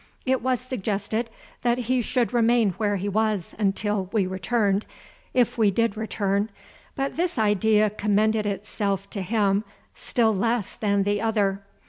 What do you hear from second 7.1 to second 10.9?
this idea commended itself to him still less